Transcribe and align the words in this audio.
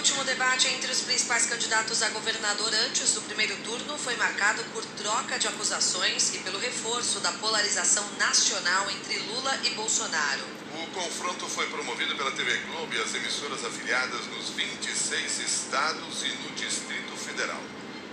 último 0.00 0.24
debate 0.24 0.66
entre 0.68 0.90
os 0.90 1.02
principais 1.02 1.44
candidatos 1.44 2.02
a 2.02 2.08
governador 2.08 2.72
antes 2.86 3.12
do 3.12 3.20
primeiro 3.20 3.54
turno 3.58 3.98
foi 3.98 4.16
marcado 4.16 4.64
por 4.72 4.82
troca 4.96 5.38
de 5.38 5.46
acusações 5.46 6.34
e 6.34 6.38
pelo 6.38 6.58
reforço 6.58 7.20
da 7.20 7.30
polarização 7.32 8.02
nacional 8.18 8.90
entre 8.90 9.18
Lula 9.18 9.60
e 9.62 9.68
Bolsonaro. 9.74 10.40
O 10.72 10.86
confronto 10.92 11.46
foi 11.48 11.66
promovido 11.66 12.16
pela 12.16 12.30
TV 12.30 12.50
Globo 12.60 12.94
e 12.94 13.02
as 13.02 13.14
emissoras 13.14 13.62
afiliadas 13.62 14.24
nos 14.28 14.48
26 14.48 15.38
estados 15.38 16.22
e 16.22 16.28
no 16.28 16.50
Distrito 16.52 17.14
Federal. 17.18 17.60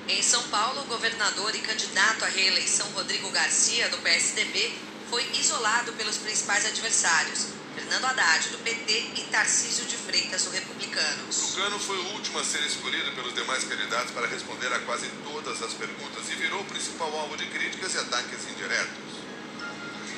Em 0.09 0.21
São 0.21 0.43
Paulo, 0.49 0.81
o 0.81 0.87
governador 0.87 1.55
e 1.55 1.59
candidato 1.59 2.25
à 2.25 2.27
reeleição 2.27 2.85
Rodrigo 2.89 3.29
Garcia, 3.29 3.87
do 3.87 3.97
PSDB, 3.99 4.77
foi 5.09 5.25
isolado 5.39 5.93
pelos 5.93 6.17
principais 6.17 6.65
adversários, 6.65 7.47
Fernando 7.87 8.03
Haddad, 8.03 8.49
do 8.49 8.57
PT, 8.57 9.11
e 9.15 9.21
Tarcísio 9.31 9.85
de 9.85 9.95
Freitas, 9.95 10.43
do 10.43 10.51
Republicanos. 10.51 11.53
Tucano 11.53 11.79
foi 11.79 11.97
o 11.97 12.07
último 12.15 12.37
a 12.37 12.43
ser 12.43 12.61
escolhido 12.63 13.13
pelos 13.13 13.33
demais 13.33 13.63
candidatos 13.63 14.11
para 14.11 14.27
responder 14.27 14.67
a 14.73 14.79
quase 14.79 15.07
todas 15.23 15.63
as 15.63 15.73
perguntas 15.73 16.29
e 16.29 16.35
virou 16.35 16.59
o 16.59 16.65
principal 16.65 17.17
alvo 17.17 17.37
de 17.37 17.45
críticas 17.45 17.95
e 17.95 17.97
ataques 17.99 18.45
indiretos. 18.51 19.23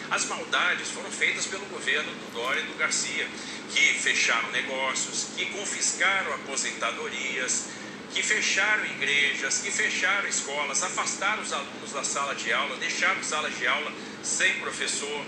As 0.09 0.25
maldades 0.25 0.89
foram 0.89 1.11
feitas 1.11 1.45
pelo 1.45 1.63
governo 1.67 2.11
do 2.11 2.33
Dória 2.33 2.59
e 2.59 2.65
do 2.65 2.75
Garcia, 2.75 3.29
que 3.71 3.93
fecharam 3.99 4.49
negócios, 4.49 5.27
que 5.37 5.45
confiscaram 5.45 6.33
aposentadorias, 6.33 7.65
que 8.11 8.23
fecharam 8.23 8.83
igrejas, 8.85 9.59
que 9.59 9.69
fecharam 9.69 10.27
escolas, 10.27 10.81
afastaram 10.81 11.43
os 11.43 11.53
alunos 11.53 11.91
da 11.93 12.03
sala 12.03 12.33
de 12.33 12.51
aula, 12.51 12.77
deixaram 12.77 13.21
salas 13.21 13.55
de 13.55 13.67
aula 13.67 13.93
sem 14.23 14.59
professor, 14.59 15.23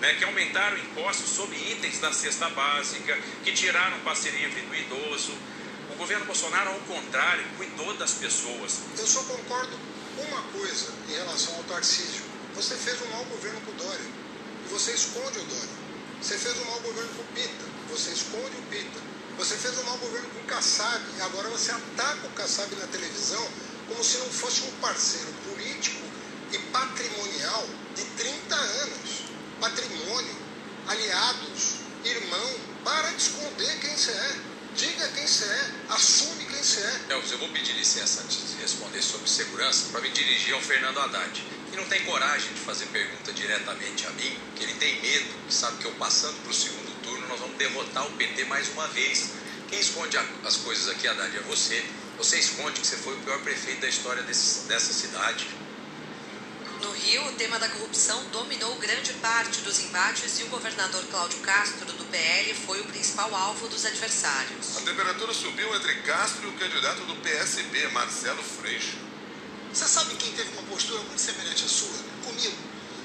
né, 0.00 0.14
que 0.14 0.24
aumentaram 0.24 0.78
impostos 0.78 1.30
sobre 1.30 1.56
itens 1.56 2.00
da 2.00 2.12
cesta 2.12 2.48
básica, 2.50 3.16
que 3.44 3.52
tiraram 3.52 3.98
livre 3.98 4.62
do 4.62 4.74
idoso. 4.74 5.32
O 5.92 5.96
governo 5.96 6.24
Bolsonaro, 6.24 6.70
ao 6.70 6.80
contrário, 6.80 7.44
cuidou 7.56 7.94
das 7.94 8.14
pessoas. 8.14 8.80
Eu 8.98 9.06
só 9.06 9.22
concordo 9.24 9.78
uma 10.18 10.42
coisa 10.42 10.92
em 11.08 11.12
relação 11.12 11.54
ao 11.56 11.62
Tarcísio. 11.64 12.22
Você 12.54 12.74
fez 12.76 13.00
um 13.02 13.08
mau 13.10 13.24
governo 13.24 13.60
com 13.60 13.72
o 13.72 13.74
Dória 13.74 14.06
e 14.66 14.68
você 14.70 14.92
esconde 14.92 15.38
o 15.38 15.44
Dória. 15.44 15.80
Você 16.22 16.38
fez 16.38 16.58
um 16.58 16.64
mau 16.64 16.80
governo 16.80 17.10
com 17.14 17.22
o 17.22 17.26
Pita, 17.34 17.64
você 17.90 18.10
esconde 18.10 18.56
o 18.56 18.62
Pita. 18.70 19.00
Você 19.38 19.56
fez 19.56 19.78
um 19.78 19.84
mau 19.84 19.96
governo 19.98 20.28
com 20.30 20.40
o 20.40 20.44
Kassab 20.44 21.00
agora 21.22 21.48
você 21.48 21.70
ataca 21.70 22.26
o 22.26 22.30
Kassab 22.30 22.74
na 22.76 22.86
televisão 22.88 23.48
como 23.88 24.04
se 24.04 24.18
não 24.18 24.26
fosse 24.26 24.62
um 24.62 24.72
parceiro 24.80 25.32
aliados, 30.90 31.76
irmão. 32.04 32.70
Para 32.84 33.10
de 33.10 33.22
esconder 33.22 33.78
quem 33.80 33.96
você 33.96 34.10
é. 34.10 34.36
Diga 34.74 35.08
quem 35.08 35.26
você 35.26 35.44
é. 35.44 35.70
Assume 35.90 36.44
quem 36.46 36.62
você 36.62 36.80
é. 36.80 37.12
Elvis, 37.12 37.32
eu 37.32 37.38
vou 37.38 37.48
pedir 37.50 37.72
licença 37.74 38.22
antes 38.22 38.50
de 38.50 38.62
responder 38.62 39.02
sobre 39.02 39.28
segurança 39.28 39.88
para 39.92 40.00
me 40.00 40.10
dirigir 40.10 40.54
ao 40.54 40.60
Fernando 40.60 40.98
Haddad, 40.98 41.44
que 41.70 41.76
não 41.76 41.84
tem 41.86 42.04
coragem 42.04 42.52
de 42.52 42.60
fazer 42.60 42.86
pergunta 42.86 43.32
diretamente 43.32 44.06
a 44.06 44.10
mim, 44.10 44.36
que 44.56 44.64
ele 44.64 44.74
tem 44.74 45.00
medo, 45.00 45.46
que 45.46 45.54
sabe 45.54 45.78
que 45.78 45.84
eu 45.84 45.92
passando 45.92 46.36
para 46.42 46.50
o 46.50 46.54
segundo 46.54 47.02
turno 47.02 47.28
nós 47.28 47.38
vamos 47.38 47.56
derrotar 47.56 48.06
o 48.06 48.12
PT 48.12 48.44
mais 48.44 48.68
uma 48.70 48.88
vez. 48.88 49.30
Quem 49.68 49.78
esconde 49.78 50.16
as 50.44 50.56
coisas 50.56 50.88
aqui, 50.88 51.06
Haddad, 51.06 51.36
é 51.36 51.40
você. 51.42 51.84
Você 52.18 52.38
esconde 52.38 52.80
que 52.80 52.86
você 52.86 52.96
foi 52.96 53.14
o 53.14 53.20
pior 53.20 53.40
prefeito 53.40 53.80
da 53.80 53.88
história 53.88 54.22
desse, 54.24 54.66
dessa 54.66 54.92
cidade. 54.92 55.46
No 56.80 56.92
Rio, 56.92 57.26
o 57.28 57.32
tema 57.32 57.58
da 57.58 57.68
corrupção 57.68 58.24
dominou 58.32 58.74
grande 58.76 59.12
parte 59.14 59.60
dos 59.60 59.80
embates 59.80 60.40
e 60.40 60.44
o 60.44 60.48
governador 60.48 61.04
Cláudio 61.10 61.38
Castro, 61.40 61.92
do 61.92 62.04
PL, 62.06 62.54
foi 62.54 62.80
o 62.80 62.84
principal 62.84 63.34
alvo 63.34 63.68
dos 63.68 63.84
adversários. 63.84 64.78
A 64.78 64.80
temperatura 64.80 65.34
subiu 65.34 65.74
entre 65.76 65.94
Castro 66.02 66.46
e 66.46 66.48
o 66.48 66.52
candidato 66.54 67.02
do 67.02 67.16
PSB, 67.16 67.88
Marcelo 67.88 68.42
Freixo. 68.42 68.96
Você 69.72 69.86
sabe 69.86 70.14
quem 70.14 70.32
teve 70.32 70.50
uma 70.54 70.62
postura 70.62 71.00
muito 71.02 71.20
semelhante 71.20 71.64
à 71.64 71.68
sua? 71.68 71.98
Comigo. 72.24 72.56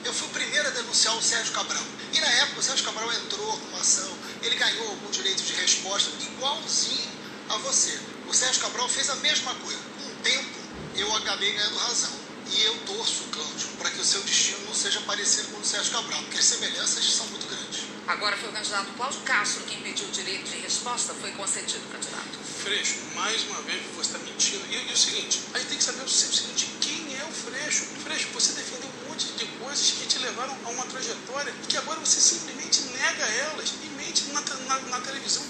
Eu 0.05 0.13
fui 0.13 0.27
o 0.27 0.31
primeiro 0.31 0.67
a 0.67 0.71
denunciar 0.71 1.17
o 1.17 1.21
Sérgio 1.21 1.53
Cabral. 1.53 1.83
E 2.13 2.19
na 2.21 2.27
época 2.27 2.61
o 2.61 2.63
Sérgio 2.63 2.85
Cabral 2.85 3.11
entrou 3.11 3.57
com 3.57 3.67
uma 3.67 3.79
ação, 3.79 4.17
ele 4.41 4.55
ganhou 4.55 4.88
algum 4.88 5.11
direito 5.11 5.44
de 5.44 5.53
resposta 5.53 6.11
igualzinho 6.23 7.11
a 7.50 7.57
você. 7.57 8.00
O 8.27 8.33
Sérgio 8.33 8.61
Cabral 8.61 8.88
fez 8.88 9.09
a 9.09 9.16
mesma 9.16 9.53
coisa. 9.55 9.79
Com 10.00 10.07
o 10.07 10.16
tempo, 10.23 10.59
eu 10.95 11.16
acabei 11.17 11.51
ganhando 11.51 11.75
razão. 11.77 12.25
E 12.51 12.63
eu 12.63 12.78
torço, 12.85 13.23
Cláudio, 13.31 13.67
para 13.79 13.89
que 13.89 14.00
o 14.00 14.06
seu 14.06 14.22
destino 14.22 14.59
não 14.66 14.73
seja 14.75 15.01
parecido 15.01 15.50
com 15.50 15.57
o 15.57 15.61
do 15.61 15.67
Sérgio 15.67 15.91
Cabral, 15.91 16.22
porque 16.22 16.38
as 16.38 16.45
semelhanças 16.45 17.03
são 17.06 17.25
muito 17.28 17.47
grandes. 17.47 17.83
Agora 18.07 18.38
foi 18.38 18.50
o 18.50 18.51
candidato 18.51 18.94
Cláudio 18.94 19.19
Castro 19.22 19.63
quem 19.63 19.81
pediu 19.81 20.07
o 20.07 20.11
direito 20.11 20.50
de 20.50 20.57
resposta, 20.57 21.13
foi 21.16 21.31
concedido, 21.31 21.81
candidato. 21.91 22.38
Freixo, 22.61 22.97
mais 23.16 23.44
uma 23.44 23.61
vez 23.63 23.81
você 23.95 24.16
está 24.16 24.19
mentindo. 24.19 24.63
E, 24.69 24.89
e, 24.89 24.94
o 24.94 24.97
seguinte, 24.97 25.41
a 25.53 25.57
gente 25.57 25.69
tem 25.69 25.78
que 25.78 25.83
saber 25.83 26.03
o 26.03 26.09
seguinte, 26.09 26.69
quem 26.81 27.17
é 27.17 27.25
o 27.25 27.31
Freixo? 27.31 27.85
Freixo, 28.03 28.28
você 28.31 28.53
defendeu 28.53 28.89
um 28.89 29.09
monte 29.09 29.25
de 29.33 29.45
coisas 29.57 29.91
que 29.91 30.06
te 30.06 30.19
levaram 30.19 30.56
a 30.66 30.69
uma 30.69 30.85
trajetória 30.85 31.53
que 31.67 31.77
agora 31.77 32.00
você 32.00 32.22
simplesmente 32.22 32.81
nega 32.81 33.23
elas 33.23 33.73
e 33.83 33.88
mente 33.97 34.23
na, 34.33 34.41
na, 34.41 34.79
na 34.81 35.01
televisão. 35.01 35.44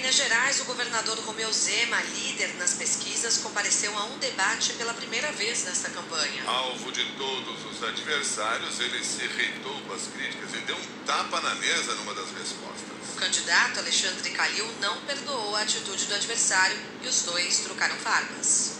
Em 0.00 0.02
Minas 0.02 0.16
Gerais, 0.16 0.58
o 0.60 0.64
governador 0.64 1.18
Romeu 1.26 1.52
Zema, 1.52 2.00
líder 2.00 2.54
nas 2.54 2.72
pesquisas, 2.72 3.36
compareceu 3.36 3.94
a 3.98 4.04
um 4.04 4.16
debate 4.16 4.72
pela 4.72 4.94
primeira 4.94 5.30
vez 5.32 5.64
nesta 5.64 5.90
campanha. 5.90 6.42
Alvo 6.46 6.90
de 6.90 7.04
todos 7.18 7.66
os 7.66 7.84
adversários, 7.84 8.80
ele 8.80 9.04
se 9.04 9.22
irritou 9.24 9.78
com 9.82 9.92
as 9.92 10.04
críticas 10.04 10.54
e 10.54 10.58
deu 10.64 10.74
um 10.74 11.04
tapa 11.04 11.42
na 11.42 11.54
mesa 11.56 11.94
numa 11.96 12.14
das 12.14 12.30
respostas. 12.30 13.10
O 13.14 13.18
candidato 13.18 13.80
Alexandre 13.80 14.30
Calil 14.30 14.66
não 14.80 15.02
perdoou 15.02 15.54
a 15.54 15.60
atitude 15.60 16.06
do 16.06 16.14
adversário 16.14 16.78
e 17.02 17.06
os 17.06 17.20
dois 17.24 17.58
trocaram 17.58 17.96
farpas. 17.96 18.78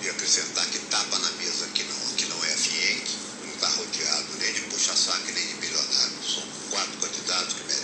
E 0.00 0.08
acrescentar 0.08 0.64
que 0.68 0.78
tapa 0.78 1.18
na 1.18 1.30
mesa 1.32 1.66
aqui 1.66 1.82
não, 1.84 2.12
aqui 2.14 2.24
não 2.24 2.44
é 2.46 2.54
a 2.54 2.56
FIENC, 2.56 3.10
não 3.44 3.54
está 3.56 3.68
rodeado 3.68 4.26
nem 4.38 4.52
de 4.54 4.60
puxa-saco 4.62 5.32
nem 5.32 5.46
de 5.48 5.54
bilionários. 5.54 6.34
São 6.34 6.42
quatro 6.70 6.96
candidatos 6.96 7.54
que 7.56 7.60
merecem 7.64 7.75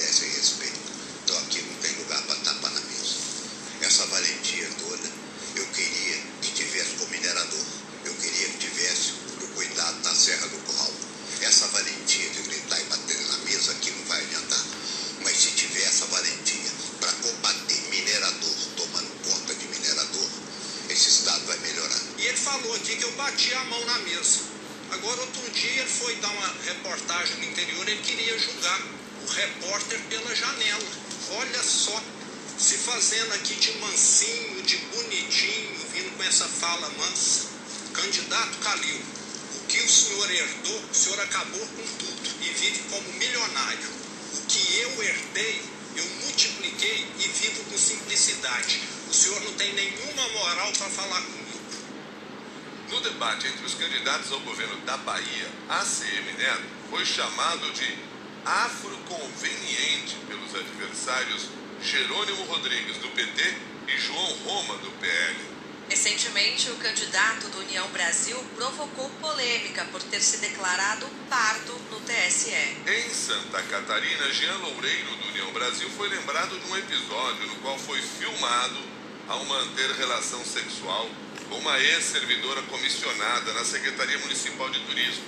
Agora, 25.03 25.21
outro 25.23 25.51
dia, 25.51 25.81
ele 25.81 25.91
foi 25.91 26.15
dar 26.17 26.29
uma 26.29 26.55
reportagem 26.65 27.37
no 27.39 27.45
interior, 27.47 27.89
ele 27.89 28.01
queria 28.03 28.39
julgar 28.39 28.81
o 29.27 29.33
repórter 29.33 30.01
pela 30.09 30.33
janela. 30.33 30.89
Olha 31.33 31.61
só, 31.61 32.01
se 32.57 32.79
fazendo 32.79 33.33
aqui 33.35 33.53
de 33.57 33.73
mansinho, 33.79 34.63
de 34.63 34.77
bonitinho, 34.77 35.87
vindo 35.93 36.17
com 36.17 36.23
essa 36.23 36.47
fala 36.47 36.89
mansa. 36.91 37.49
Candidato 37.93 38.59
Calil, 38.59 39.01
o 39.57 39.67
que 39.67 39.81
o 39.81 39.89
senhor 39.89 40.31
herdou, 40.31 40.81
o 40.89 40.95
senhor 40.95 41.19
acabou 41.19 41.67
com 41.67 41.83
tudo 41.99 42.31
e 42.41 42.49
vive 42.51 42.83
como 42.89 43.13
milionário. 43.15 43.91
O 44.35 44.47
que 44.47 44.79
eu 44.83 45.03
herdei, 45.03 45.63
eu 45.97 46.05
multipliquei 46.23 47.09
e 47.19 47.27
vivo 47.27 47.65
com 47.65 47.77
simplicidade. 47.77 48.81
O 49.11 49.13
senhor 49.13 49.41
não 49.41 49.53
tem 49.55 49.75
nenhuma 49.75 50.29
moral 50.29 50.73
para 50.75 50.89
falar 50.91 51.23
comigo. 51.23 51.42
No 52.93 53.01
debate 53.01 53.47
entre 53.47 53.65
os 53.65 53.73
candidatos 53.73 54.31
ao 54.33 54.41
governo 54.41 54.77
da 54.85 54.99
Bahia, 54.99 55.49
ACM 55.67 56.31
Neto 56.37 56.63
foi 56.91 57.07
chamado 57.07 57.73
de 57.73 57.99
afroconveniente 58.45 60.15
pelos 60.29 60.55
adversários 60.55 61.49
Jerônimo 61.83 62.45
Rodrigues, 62.45 62.99
do 62.99 63.09
PT, 63.09 63.57
e 63.89 63.99
João 63.99 64.37
Roma, 64.45 64.77
do 64.77 64.91
PL. 65.01 65.37
Recentemente, 65.89 66.69
o 66.69 66.77
candidato 66.77 67.49
do 67.49 67.61
União 67.61 67.89
Brasil 67.93 68.37
provocou 68.57 69.09
polêmica 69.23 69.87
por 69.87 70.03
ter 70.03 70.21
se 70.21 70.37
declarado 70.43 71.07
pardo 71.31 71.73
no 71.91 71.99
TSE. 72.01 72.53
Em 72.87 73.09
Santa 73.09 73.63
Catarina, 73.63 74.31
Jean 74.35 74.59
Loureiro, 74.59 75.17
do 75.17 75.29
União 75.29 75.51
Brasil, 75.55 75.89
foi 75.97 76.11
lembrado 76.11 76.61
de 76.61 76.71
um 76.71 76.77
episódio 76.77 77.47
no 77.47 77.55
qual 77.57 77.79
foi 77.79 78.03
filmado 78.03 78.81
ao 79.29 79.43
manter 79.47 79.91
relação 79.93 80.45
sexual 80.45 81.09
uma 81.51 81.79
ex-servidora 81.79 82.63
comissionada 82.63 83.53
na 83.53 83.65
Secretaria 83.65 84.19
Municipal 84.19 84.71
de 84.71 84.81
Turismo. 84.81 85.25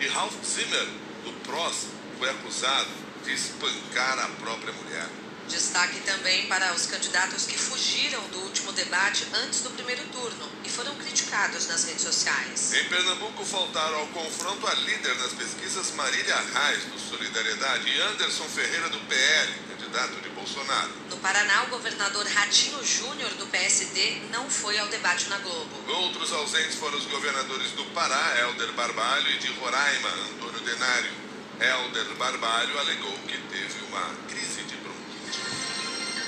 E 0.00 0.06
Ralph 0.08 0.34
Zimmer, 0.44 0.86
do 1.24 1.32
PROS, 1.44 1.86
foi 2.18 2.28
acusado 2.30 2.90
de 3.24 3.32
espancar 3.32 4.18
a 4.18 4.28
própria 4.40 4.72
mulher. 4.72 5.08
Destaque 5.48 6.00
também 6.00 6.46
para 6.46 6.72
os 6.72 6.86
candidatos 6.86 7.46
que 7.46 7.58
fugiram 7.58 8.22
do 8.28 8.38
último 8.40 8.72
debate 8.72 9.26
antes 9.34 9.60
do 9.60 9.70
primeiro 9.70 10.02
turno 10.08 10.48
e 10.64 10.68
foram 10.68 10.94
criticados 10.96 11.68
nas 11.68 11.84
redes 11.84 12.02
sociais. 12.02 12.72
Em 12.72 12.84
Pernambuco, 12.84 13.44
faltaram 13.44 13.98
ao 13.98 14.06
confronto 14.08 14.66
a 14.66 14.74
líder 14.74 15.14
nas 15.16 15.32
pesquisas 15.32 15.90
Marília 15.92 16.36
Reis, 16.36 16.84
do 16.84 16.98
Solidariedade, 16.98 17.88
e 17.88 18.00
Anderson 18.00 18.48
Ferreira, 18.48 18.88
do 18.88 19.00
PL, 19.00 19.52
candidato 19.68 19.82
candidato 19.92 20.22
de 20.22 20.31
Bolsonaro. 20.42 20.90
No 21.08 21.16
Paraná, 21.18 21.62
o 21.64 21.66
governador 21.68 22.26
Ratinho 22.26 22.84
Júnior, 22.84 23.30
do 23.34 23.46
PSD, 23.46 24.22
não 24.32 24.50
foi 24.50 24.76
ao 24.76 24.88
debate 24.88 25.28
na 25.28 25.38
Globo. 25.38 25.70
Outros 25.88 26.32
ausentes 26.32 26.74
foram 26.74 26.98
os 26.98 27.06
governadores 27.06 27.70
do 27.72 27.84
Pará, 27.94 28.40
Helder 28.40 28.72
Barbalho, 28.72 29.30
e 29.30 29.38
de 29.38 29.52
Roraima, 29.52 30.08
Antônio 30.08 30.60
Denário. 30.60 31.12
Helder 31.60 32.14
Barbalho 32.16 32.76
alegou 32.80 33.12
que 33.28 33.38
teve 33.38 33.84
uma 33.88 34.04
crise 34.28 34.62
de 34.62 34.74
bronquite. 34.78 35.38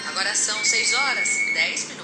Agora 0.08 0.32
são 0.36 0.64
6 0.64 0.94
horas 0.94 1.28
10 1.28 1.84
minutos. 1.88 2.03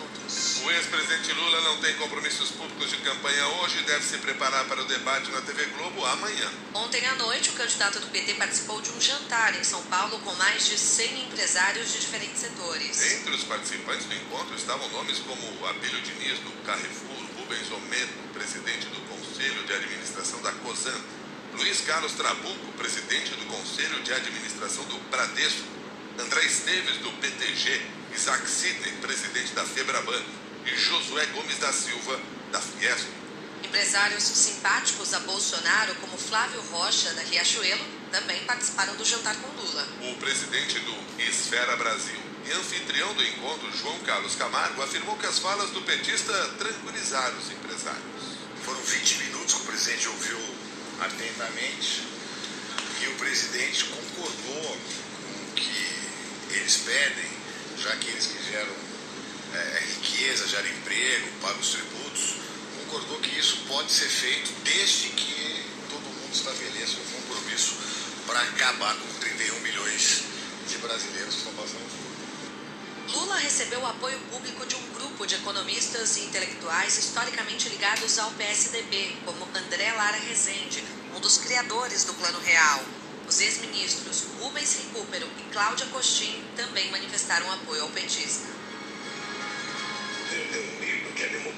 O 0.63 0.71
ex-presidente 0.71 1.33
Lula 1.33 1.61
não 1.63 1.79
tem 1.79 1.95
compromissos 1.97 2.51
públicos 2.51 2.91
de 2.91 2.99
campanha 2.99 3.47
hoje 3.47 3.79
e 3.79 3.83
deve 3.83 4.05
se 4.05 4.19
preparar 4.19 4.67
para 4.67 4.83
o 4.83 4.85
debate 4.85 5.31
na 5.31 5.41
TV 5.41 5.65
Globo 5.67 6.05
amanhã. 6.05 6.53
Ontem 6.75 7.07
à 7.07 7.15
noite, 7.15 7.49
o 7.49 7.53
candidato 7.55 7.99
do 7.99 8.07
PT 8.09 8.35
participou 8.35 8.81
de 8.83 8.91
um 8.91 9.01
jantar 9.01 9.59
em 9.59 9.65
São 9.65 9.83
Paulo 9.85 10.19
com 10.19 10.35
mais 10.35 10.67
de 10.67 10.77
100 10.77 11.25
empresários 11.25 11.93
de 11.93 12.01
diferentes 12.01 12.41
setores. 12.41 13.13
Entre 13.13 13.35
os 13.35 13.45
participantes 13.45 14.05
do 14.05 14.15
encontro 14.15 14.55
estavam 14.55 14.87
nomes 14.91 15.19
como 15.21 15.67
Abílio 15.67 16.01
Diniz, 16.03 16.39
do 16.41 16.53
Carrefour, 16.67 17.25
Rubens 17.39 17.71
Ometo, 17.73 18.13
presidente 18.35 18.87
do 18.87 19.01
Conselho 19.09 19.65
de 19.65 19.73
Administração 19.73 20.43
da 20.43 20.53
COSAN, 20.53 21.01
Luiz 21.55 21.81
Carlos 21.81 22.13
Trabuco, 22.13 22.73
presidente 22.77 23.31
do 23.31 23.47
Conselho 23.47 24.03
de 24.03 24.13
Administração 24.13 24.85
do 24.85 24.99
Bradesco, 25.11 25.65
André 26.19 26.45
Esteves, 26.45 26.99
do 26.99 27.11
PTG, 27.13 27.81
Isaac 28.15 28.47
Sidney, 28.47 28.93
presidente 29.01 29.55
da 29.55 29.65
Febraban, 29.65 30.23
e 30.73 30.77
Josué 30.77 31.27
Gomes 31.27 31.59
da 31.59 31.73
Silva, 31.73 32.21
da 32.53 32.61
Fiesp. 32.61 33.09
Empresários 33.65 34.23
simpáticos 34.23 35.13
a 35.15 35.21
Bolsonaro, 35.21 35.95
como 35.97 36.17
Flávio 36.17 36.61
Rocha, 36.71 37.13
da 37.15 37.23
Riachuelo, 37.23 37.85
também 38.11 38.45
participaram 38.45 38.97
do 38.97 39.05
jantar 39.05 39.37
com 39.37 39.49
Lula. 39.61 39.87
O 40.03 40.17
presidente 40.17 40.79
do 40.81 41.23
Esfera 41.23 41.77
Brasil 41.77 42.19
e 42.47 42.53
anfitrião 42.53 43.13
do 43.15 43.25
encontro, 43.25 43.71
João 43.77 43.99
Carlos 44.01 44.35
Camargo, 44.35 44.83
afirmou 44.83 45.17
que 45.17 45.27
as 45.27 45.39
falas 45.39 45.71
do 45.71 45.83
petista 45.83 46.33
tranquilizaram 46.59 47.39
os 47.39 47.51
empresários. 47.51 48.39
Foram 48.65 48.81
20 48.81 49.19
minutos 49.25 49.55
que 49.55 49.61
o 49.61 49.65
presidente 49.67 50.09
ouviu 50.09 50.39
atentamente 51.01 52.03
e 53.03 53.07
o 53.09 53.15
presidente 53.15 53.85
concordou 53.85 54.77
com 55.17 55.51
o 55.51 55.55
que 55.55 56.55
eles 56.55 56.77
pedem, 56.79 57.31
já 57.79 57.95
que 57.97 58.09
eles 58.09 58.27
quiseram 58.27 58.75
é, 59.55 59.81
riqueza, 59.81 60.49
gerar 60.49 60.69
emprego, 60.69 61.29
paga 61.41 61.59
os 61.59 61.71
tributos, 61.71 62.35
concordou 62.79 63.19
que 63.21 63.39
isso 63.39 63.59
pode 63.69 63.91
ser 63.93 64.09
feito 64.09 64.53
desde 64.65 65.09
que 65.11 65.65
todo 65.89 66.03
mundo 66.03 66.33
estabeleça 66.33 66.99
um 66.99 67.21
compromisso 67.21 67.75
para 68.27 68.41
acabar 68.41 68.95
com 68.95 69.21
31 69.21 69.61
milhões 69.61 70.23
de 70.69 70.79
brasileiros 70.79 71.35
que 71.35 71.41
estão 71.41 71.53
passando 71.55 71.89
fome. 71.89 72.11
Lula 73.13 73.37
recebeu 73.39 73.81
o 73.81 73.87
apoio 73.87 74.19
público 74.31 74.65
de 74.67 74.77
um 74.77 74.93
grupo 74.93 75.27
de 75.27 75.35
economistas 75.35 76.17
e 76.17 76.21
intelectuais 76.21 76.97
historicamente 76.97 77.69
ligados 77.69 78.19
ao 78.19 78.31
PSDB, 78.33 79.17
como 79.25 79.49
André 79.53 79.93
Lara 79.93 80.17
Rezende, 80.17 80.85
um 81.17 81.21
dos 81.21 81.39
criadores 81.39 82.05
do 82.05 82.15
Plano 82.15 82.39
Real. 82.41 82.85
Os 83.29 83.41
ex-ministros 83.41 84.27
Rubens 84.41 84.77
Recupero 84.77 85.29
e 85.39 85.53
Cláudia 85.53 85.87
Costin 85.87 86.43
também 86.57 86.91
manifestaram 86.91 87.51
apoio 87.53 87.83
ao 87.83 87.89
petista. 87.91 88.60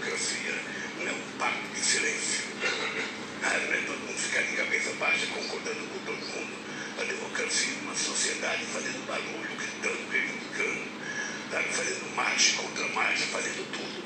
Democracia 0.03 0.55
não 0.99 1.07
é 1.07 1.15
pacto 1.39 1.69
de 1.75 1.81
silêncio. 1.81 2.43
Todo 3.87 3.99
mundo 3.99 4.19
ficar 4.19 4.43
de 4.43 4.57
cabeça 4.57 4.93
baixa 4.99 5.27
concordando 5.27 5.81
com 5.89 5.99
todo 6.05 6.19
mundo. 6.19 6.53
A 7.01 7.05
democracia 7.05 7.73
é 7.73 7.83
uma 7.83 7.95
sociedade 7.95 8.65
fazendo 8.67 9.07
barulho, 9.07 9.57
gritando, 9.57 10.11
reivindicando, 10.11 10.89
sabe? 11.51 11.69
fazendo 11.73 12.17
marcha 12.17 12.57
contra 12.57 12.89
marcha, 12.89 13.27
fazendo 13.27 13.73
tudo. 13.73 14.03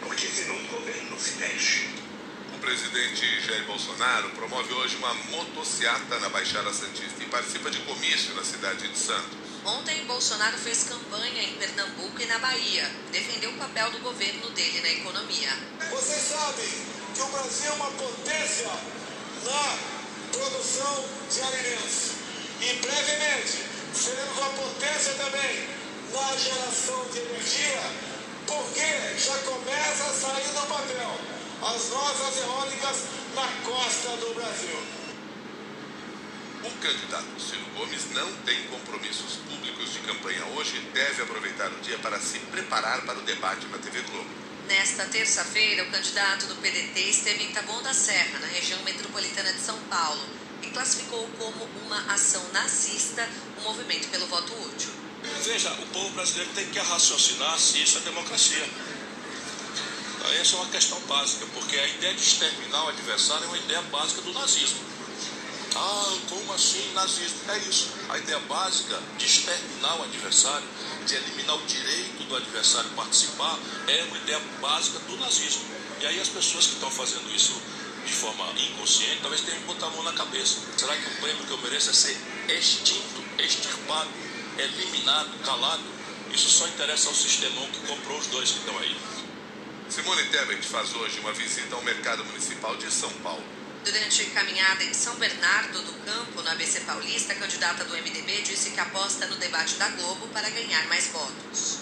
Porque 0.00 0.26
senão 0.26 0.56
o 0.56 0.68
governo 0.68 1.10
não 1.10 1.18
se 1.18 1.32
mexe. 1.36 1.88
O 2.54 2.58
presidente 2.58 3.40
Jair 3.40 3.64
Bolsonaro 3.64 4.30
promove 4.30 4.72
hoje 4.74 4.96
uma 4.96 5.14
motociata 5.14 6.18
na 6.20 6.28
Baixada 6.28 6.72
Santista 6.72 7.22
e 7.22 7.26
participa 7.26 7.70
de 7.70 7.78
comício 7.80 8.34
na 8.34 8.44
cidade 8.44 8.88
de 8.88 8.98
Santos. 8.98 9.39
Ontem, 9.64 10.04
Bolsonaro 10.06 10.56
fez 10.56 10.84
campanha 10.84 11.42
em 11.42 11.54
Pernambuco 11.56 12.20
e 12.20 12.26
na 12.26 12.38
Bahia. 12.38 12.90
Defendeu 13.12 13.50
o 13.50 13.58
papel 13.58 13.90
do 13.90 13.98
governo 13.98 14.48
dele 14.50 14.80
na 14.80 14.90
economia. 14.90 15.50
Vocês 15.90 16.22
sabem 16.28 16.68
que 17.14 17.20
o 17.20 17.26
Brasil 17.26 17.70
é 17.70 17.74
uma 17.74 17.90
potência 17.90 18.70
na 19.44 19.78
produção 20.32 21.04
de 21.30 21.40
alimentos. 21.42 22.10
E 22.60 22.72
brevemente 22.74 23.64
seremos 23.94 24.38
uma 24.38 24.50
potência 24.50 25.12
também 25.14 25.68
na 26.12 26.36
geração 26.36 27.04
de 27.12 27.18
energia, 27.18 27.82
porque 28.46 29.18
já 29.18 29.36
começa 29.38 30.04
a 30.04 30.14
sair 30.14 30.48
do 30.48 30.66
papel 30.68 31.20
as 31.62 31.88
nossas 31.90 32.38
eólicas 32.38 32.96
na 33.34 33.46
costa 33.62 34.16
do 34.16 34.34
Brasil. 34.34 34.69
O 36.80 36.82
candidato 36.82 37.26
Ciro 37.38 37.66
Gomes 37.76 38.10
não 38.14 38.32
tem 38.36 38.66
compromissos 38.68 39.36
públicos 39.46 39.92
de 39.92 39.98
campanha 39.98 40.42
hoje 40.46 40.78
e 40.78 40.80
deve 40.94 41.22
aproveitar 41.22 41.70
o 41.70 41.78
dia 41.80 41.98
para 41.98 42.18
se 42.18 42.38
preparar 42.38 43.02
para 43.02 43.18
o 43.18 43.22
debate 43.22 43.66
na 43.66 43.76
TV 43.76 44.00
Globo. 44.00 44.26
Nesta 44.66 45.04
terça-feira, 45.04 45.84
o 45.84 45.90
candidato 45.90 46.46
do 46.46 46.54
PDT 46.54 47.00
esteve 47.00 47.44
em 47.44 47.52
Taboão 47.52 47.82
da 47.82 47.92
Serra, 47.92 48.38
na 48.38 48.46
região 48.46 48.82
metropolitana 48.82 49.52
de 49.52 49.60
São 49.60 49.78
Paulo, 49.90 50.26
e 50.62 50.68
classificou 50.68 51.28
como 51.36 51.68
uma 51.84 52.14
ação 52.14 52.42
nazista 52.50 53.28
o 53.58 53.60
movimento 53.60 54.08
pelo 54.08 54.26
voto 54.28 54.50
útil. 54.64 54.88
Veja, 55.44 55.70
o 55.74 55.86
povo 55.88 56.08
brasileiro 56.14 56.50
tem 56.54 56.64
que 56.70 56.78
raciocinar 56.78 57.58
se 57.58 57.82
isso 57.82 57.98
é 57.98 58.00
democracia. 58.00 58.66
Essa 60.40 60.56
é 60.56 60.58
uma 60.58 60.68
questão 60.70 60.98
básica, 61.00 61.44
porque 61.52 61.76
a 61.76 61.86
ideia 61.88 62.14
de 62.14 62.22
exterminar 62.22 62.86
o 62.86 62.88
adversário 62.88 63.44
é 63.44 63.48
uma 63.48 63.58
ideia 63.58 63.82
básica 63.82 64.22
do 64.22 64.32
nazismo. 64.32 64.99
Ah, 65.74 66.16
como 66.28 66.52
assim 66.52 66.92
nazismo? 66.92 67.38
É 67.48 67.58
isso. 67.58 67.90
A 68.08 68.18
ideia 68.18 68.38
básica 68.40 69.00
de 69.16 69.24
exterminar 69.24 70.00
o 70.00 70.02
adversário, 70.02 70.66
de 71.06 71.14
eliminar 71.14 71.56
o 71.56 71.66
direito 71.66 72.24
do 72.24 72.36
adversário 72.36 72.90
participar, 72.90 73.58
é 73.86 74.04
uma 74.04 74.16
ideia 74.18 74.40
básica 74.60 74.98
do 75.00 75.16
nazismo. 75.18 75.64
E 76.00 76.06
aí 76.06 76.20
as 76.20 76.28
pessoas 76.28 76.66
que 76.66 76.74
estão 76.74 76.90
fazendo 76.90 77.34
isso 77.34 77.60
de 78.04 78.12
forma 78.12 78.44
inconsciente, 78.58 79.20
talvez 79.20 79.42
tenham 79.42 79.60
que 79.60 79.66
botar 79.66 79.86
a 79.86 79.90
mão 79.90 80.02
na 80.02 80.12
cabeça. 80.12 80.56
Será 80.76 80.96
que 80.96 81.06
o 81.06 81.20
prêmio 81.20 81.44
que 81.44 81.50
eu 81.52 81.58
mereço 81.58 81.90
é 81.90 81.92
ser 81.92 82.18
extinto, 82.48 83.22
extirpado, 83.38 84.10
eliminado, 84.58 85.30
calado? 85.44 85.82
Isso 86.32 86.48
só 86.48 86.66
interessa 86.68 87.08
ao 87.08 87.14
sistemão 87.14 87.66
que 87.70 87.86
comprou 87.86 88.18
os 88.18 88.26
dois 88.28 88.50
que 88.50 88.58
estão 88.58 88.78
aí. 88.78 88.96
Simone 89.88 90.22
Tebet 90.24 90.64
faz 90.66 90.94
hoje 90.94 91.18
uma 91.20 91.32
visita 91.32 91.74
ao 91.74 91.82
mercado 91.82 92.24
municipal 92.24 92.76
de 92.76 92.90
São 92.90 93.10
Paulo. 93.24 93.59
Durante 93.84 94.24
caminhada 94.26 94.84
em 94.84 94.92
São 94.92 95.14
Bernardo 95.16 95.80
do 95.82 95.92
Campo, 96.04 96.42
no 96.42 96.50
ABC 96.50 96.80
Paulista, 96.80 97.32
a 97.32 97.36
candidata 97.36 97.84
do 97.84 97.94
MDB 97.94 98.42
disse 98.42 98.70
que 98.70 98.80
aposta 98.80 99.26
no 99.26 99.36
debate 99.36 99.76
da 99.76 99.88
Globo 99.88 100.28
para 100.28 100.50
ganhar 100.50 100.86
mais 100.86 101.06
votos. 101.06 101.78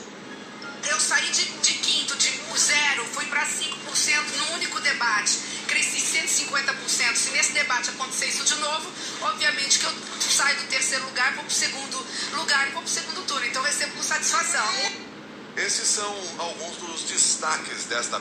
Eu 0.88 1.00
saí 1.00 1.28
de, 1.30 1.44
de 1.44 1.74
quinto, 1.74 2.16
de 2.16 2.38
zero, 2.58 3.04
fui 3.06 3.24
para 3.26 3.46
5% 3.46 4.36
no 4.36 4.54
único 4.54 4.80
debate. 4.80 5.38
Cresci 5.66 6.00
150%. 6.00 7.16
Se 7.16 7.30
nesse 7.30 7.52
debate 7.52 7.90
acontecer 7.90 8.26
isso 8.26 8.44
de 8.44 8.54
novo, 8.56 8.90
obviamente 9.22 9.78
que 9.78 9.84
eu 9.84 9.92
saio 10.20 10.56
do 10.58 10.66
terceiro 10.68 11.04
lugar, 11.04 11.34
vou 11.34 11.44
para 11.44 11.52
o 11.52 11.54
segundo 11.54 12.06
lugar 12.32 12.68
e 12.68 12.70
vou 12.72 12.82
para 12.82 12.88
o 12.88 12.92
segundo 12.92 13.26
turno. 13.26 13.46
Então 13.46 13.62
recebo 13.62 13.92
com 13.94 14.02
satisfação. 14.02 14.68
Esses 15.56 15.88
são 15.88 16.14
alguns 16.38 16.76
dos 16.76 17.02
destaques 17.02 17.84
desta 17.86 18.16